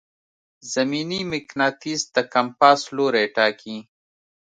زمیني 0.73 1.21
مقناطیس 1.31 2.01
د 2.15 2.17
کمپاس 2.33 2.79
لوری 2.95 3.25
ټاکي. 3.35 3.77